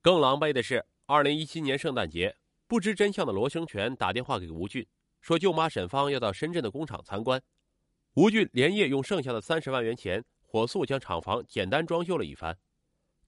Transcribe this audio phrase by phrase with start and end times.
[0.00, 2.36] 更狼狈的是，二零一七年圣诞节，
[2.68, 4.86] 不知真相的罗生全打电话给吴俊，
[5.20, 7.42] 说舅妈沈芳要到深圳的工厂参观。
[8.14, 12.56] 吴俊连夜用剩下的三十万元钱，火速将厂房简单装修了一番。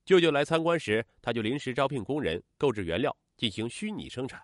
[0.05, 4.41] 舅舅来参观时，他就临时招聘工人，购置原料，进行虚拟生产。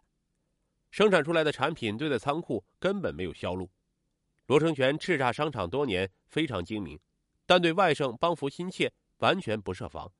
[0.90, 3.70] 生产出来的产品堆在仓库，根本没有销路。
[4.46, 6.98] 罗成全叱咤商场多年，非常精明，
[7.46, 10.12] 但对外甥帮扶心切，完全不设防。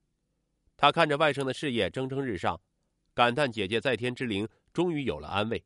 [0.77, 2.61] 他看着外甥的事业蒸蒸日上，
[3.15, 5.65] 感叹姐姐在天之灵终于有了安慰。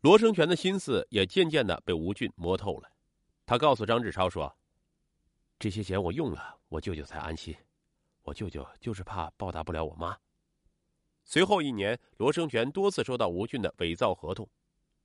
[0.00, 2.90] 罗生全的心思也渐渐的被吴俊摸透了。
[3.44, 4.56] 他告诉张志超说
[5.58, 7.56] ：“这些钱我用了，我舅舅才安心。
[8.22, 10.16] 我舅舅就是怕报答不了我妈。”
[11.24, 14.48] 随后一年，罗生全多次收到吴俊的伪造合同。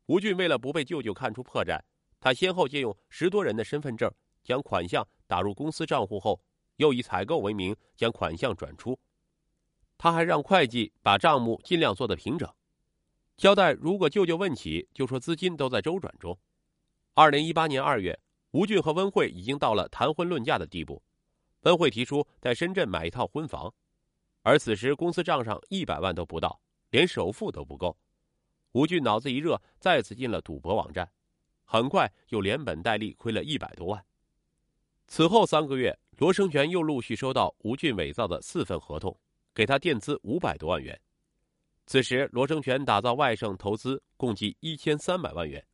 [0.07, 1.79] 吴俊为了不被舅舅看出破绽。
[2.19, 4.11] 他先后借用十多人的身份证，
[4.43, 6.39] 将款项打入公司账户后，
[6.77, 8.99] 又以采购为名将款项转出。
[9.97, 12.51] 他还让会计把账目尽量做得平整，
[13.37, 16.37] 交代如果舅舅问起，就说资金都在周转中。
[17.13, 18.19] 二零一八年二月，
[18.51, 21.03] 吴俊和温慧已经到了谈婚论嫁的地步。
[21.61, 23.71] 温慧提出在深圳买一套婚房，
[24.41, 27.95] 而此时公司账上一百万都不到，连首付都不够。
[28.71, 31.11] 吴俊脑子一热，再次进了赌博网站。
[31.63, 34.03] 很快又连本带利亏了一百多万。
[35.07, 39.19] 此后三个月，罗生全又陆续收到吴俊伪造的四份合同，
[39.55, 40.95] 给他垫资五百多万元。
[41.87, 45.65] 此时，罗生全打造外甥投资共计一千三百万元，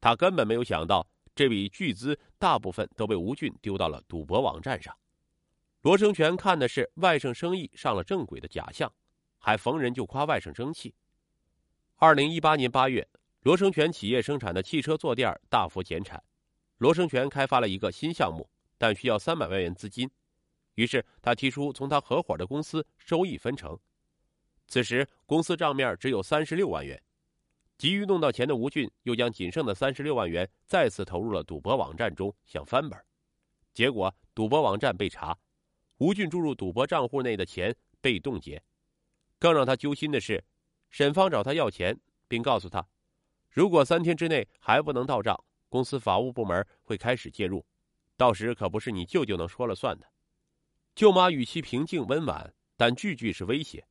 [0.00, 1.06] 他根本没有想到
[1.36, 4.92] 这笔巨资大部分都被吴俊丢到了赌博网站上。
[5.82, 8.92] 罗生全看的是外甥生意上了正轨的假象，
[9.38, 10.92] 还逢人就夸外甥争气。
[11.94, 13.08] 二零一八年八月。
[13.42, 16.20] 罗生全企业生产的汽车坐垫大幅减产，
[16.78, 20.10] 罗生全开发了一个新项目，但需要三百万元资金，
[20.74, 23.78] 于是他提出从他合伙的公司收益分成。
[24.66, 27.00] 此时公司账面只有三十六万元，
[27.78, 32.98] 急于弄到钱的吴俊又将仅剩的三十六万元再次投入了赌博网站中，想翻本。
[33.72, 35.38] 结果赌博网站被查，
[35.98, 38.62] 吴俊注入赌博账户内的钱被冻结。
[39.38, 40.42] 更让他揪心的是，
[40.90, 42.86] 沈芳找他要钱，并告诉他。
[43.50, 47.64] 如果三天之内还不能到账，公司法务部门会开始介入，
[48.16, 50.06] 到时可不是你舅舅能说了算的。
[50.94, 53.86] 舅妈语气平静温婉，但句句是威胁。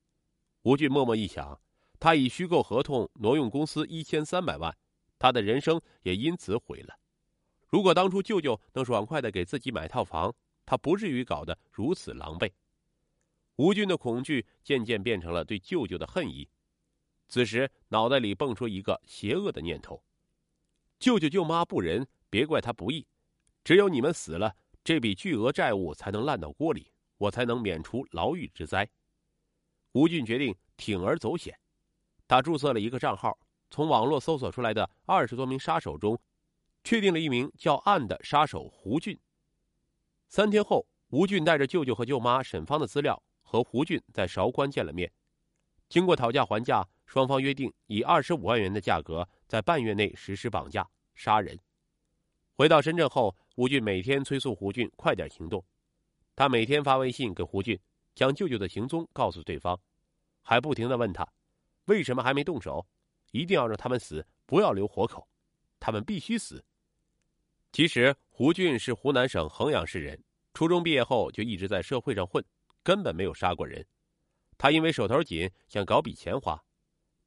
[0.64, 1.62] 吴俊默默一想，
[2.00, 4.76] 他以虚构合同挪用公司一千三百万，
[5.20, 6.98] 他的人生也因此毁了。
[7.68, 10.34] 如果当初舅舅能爽快的给自己买套房，
[10.66, 12.52] 他不至于搞得如此狼狈。
[13.58, 16.50] 吴俊的恐惧渐渐变成了对舅舅的恨意。
[17.28, 20.04] 此时，脑袋里蹦出一个邪恶的念头
[21.00, 23.08] ：“舅舅舅妈不仁，别怪他不义。
[23.66, 28.88] 只有你们死了，这笔巨额债务才能烂到锅里，我才能免除牢狱之灾。”
[29.94, 31.60] 吴俊决定铤而走险，
[32.28, 33.38] 他注册了一个账号，
[33.72, 36.18] 从网络搜索出来的二十多名杀手中，
[36.84, 39.20] 确定了一名叫暗的杀手胡俊。
[40.30, 45.12] 三天后，吴俊带着舅舅和舅妈沈芳的资料和胡俊在韶关见了面，
[45.90, 46.88] 经过讨价还价。
[47.08, 51.58] 双方约定以二十五万元的价格，在半月内实施绑架杀人。
[52.56, 55.64] 回到深圳后，吴俊每天催促胡俊快点行动。
[56.36, 57.80] 他每天发微信给胡俊，
[58.14, 59.80] 将舅舅的行踪告诉对方，
[60.42, 61.26] 还不停的问他
[61.86, 62.86] 为什么还没动手，
[63.32, 65.28] 一定要让他们死，不要留活口，
[65.80, 66.64] 他们必须死。
[67.72, 70.22] 其实胡俊是湖南省衡阳市人，
[70.54, 72.44] 初中毕业后就一直在社会上混，
[72.84, 73.86] 根本没有杀过人。
[74.58, 76.62] 他因为手头紧，想搞笔钱花。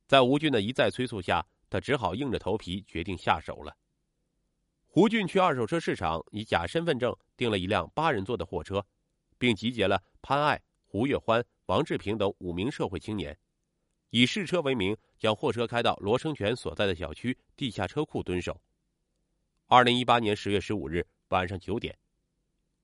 [0.06, 3.74] 在吴俊的一再催促下，他只好硬着头皮决定下手了。
[4.98, 8.84] 胡俊去二手车市场以假身份证订了一辆八人座的货车，
[9.38, 13.38] 并集结了潘爱、胡月欢、王志平等五名社会青年，
[14.10, 18.60] 以试车为名将货车开到罗生全所在的小区地下车库蹲守。
[19.68, 21.96] 二零一八年十月十五日晚上九点，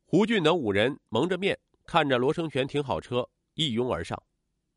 [0.05, 4.23] 胡俊等五人蒙着面看着罗生全停好车，一拥而上，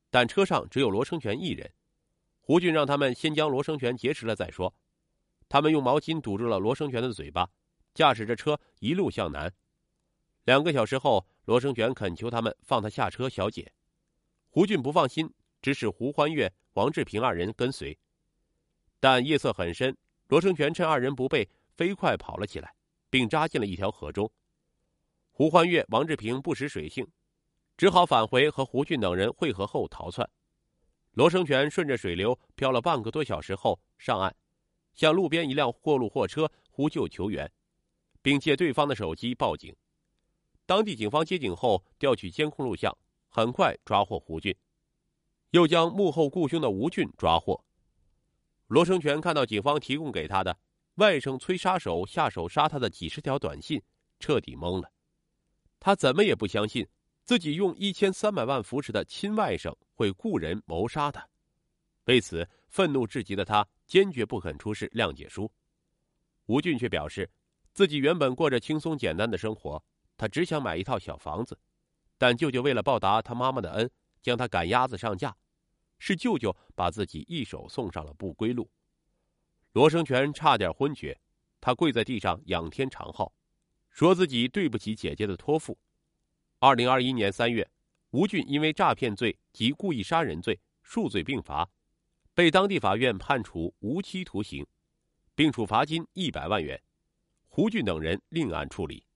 [0.10, 1.72] 但车上只有罗生全一人。
[2.42, 4.74] 胡俊让他们先将罗生全劫持了再说。
[5.50, 7.50] 他们用毛巾堵住了罗生全的嘴巴，
[7.94, 9.52] 驾驶着车一路向南。
[10.44, 13.72] 两个小时后，罗生全恳求他们放他下车小解。
[14.50, 17.98] 胡俊不放心，指使胡欢月、王志平二人跟随。
[19.00, 19.96] 但夜色很深，
[20.28, 22.74] 罗生全趁二人不备，飞快跑了起来，
[23.10, 24.32] 并扎进了一条河中。
[25.32, 27.08] 胡欢月、王志平不识水性，
[27.78, 30.28] 只好返回和胡俊等人会合后逃窜。
[31.12, 34.36] 罗生全顺着水流漂了半个多小时后上岸，
[34.98, 37.50] 向路边一辆过路货车呼救求援，
[38.22, 39.74] 并借对方的手机报警。
[40.66, 42.96] 当地警方接警后调取监控录像，
[43.30, 44.54] 很快抓获胡俊，
[45.52, 47.64] 又将幕后雇凶的吴俊抓获。
[48.68, 50.58] 罗生全看到警方提供给他的
[50.96, 53.82] 外甥催杀手下手杀他的几十条短信，
[54.20, 54.92] 彻底懵了。
[55.80, 56.86] 他怎么也不相信
[57.24, 61.26] 自己用一千三百万扶持的亲外甥会雇人谋杀他。
[62.06, 65.52] 为此，愤怒至极的他坚决不肯出示谅解书。
[66.46, 67.30] 吴俊却表示，
[67.74, 69.84] 自己原本过着轻松简单的生活，
[70.16, 71.58] 他只想买一套小房子，
[72.18, 73.90] 但舅舅为了报答他妈妈的恩，
[74.22, 75.36] 将他赶鸭子上架。
[76.00, 78.70] 是舅舅把自己一手送上了不归路，
[79.72, 81.20] 罗生全差点昏厥，
[81.60, 83.34] 他跪在地上仰天长号，
[83.90, 85.76] 说自己对不起姐姐的托付。
[86.60, 87.68] 二零二一年三月，
[88.12, 91.68] 吴俊因为诈骗罪及故意杀人罪数罪并罚，
[92.38, 94.64] 被当地法院判处无期徒刑，
[95.34, 96.80] 并处罚金一百万元，
[97.48, 99.07] 胡俊等人另案处理。